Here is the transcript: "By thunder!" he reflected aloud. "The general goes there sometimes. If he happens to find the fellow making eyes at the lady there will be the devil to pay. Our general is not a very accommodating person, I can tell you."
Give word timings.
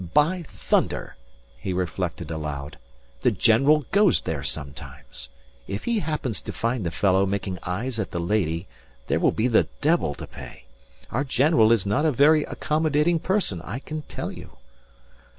"By 0.15 0.45
thunder!" 0.49 1.15
he 1.59 1.73
reflected 1.73 2.31
aloud. 2.31 2.79
"The 3.19 3.29
general 3.29 3.85
goes 3.91 4.21
there 4.21 4.41
sometimes. 4.41 5.29
If 5.67 5.83
he 5.83 5.99
happens 5.99 6.41
to 6.41 6.51
find 6.51 6.83
the 6.83 6.89
fellow 6.89 7.27
making 7.27 7.59
eyes 7.61 7.99
at 7.99 8.09
the 8.09 8.19
lady 8.19 8.65
there 9.05 9.19
will 9.19 9.31
be 9.31 9.47
the 9.47 9.67
devil 9.79 10.15
to 10.15 10.25
pay. 10.25 10.63
Our 11.11 11.23
general 11.23 11.71
is 11.71 11.85
not 11.85 12.03
a 12.07 12.11
very 12.11 12.43
accommodating 12.45 13.19
person, 13.19 13.61
I 13.61 13.77
can 13.77 14.01
tell 14.07 14.31
you." 14.31 14.57